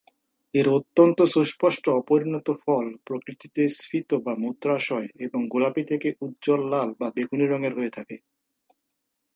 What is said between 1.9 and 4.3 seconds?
অপরিণত ফল প্রকৃতিতে স্ফীত